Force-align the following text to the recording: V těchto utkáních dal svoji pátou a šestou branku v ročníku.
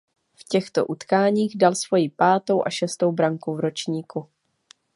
V 0.35 0.43
těchto 0.43 0.85
utkáních 0.85 1.57
dal 1.57 1.75
svoji 1.75 2.09
pátou 2.09 2.63
a 2.65 2.69
šestou 2.69 3.11
branku 3.11 3.55
v 3.55 3.59
ročníku. 3.59 4.27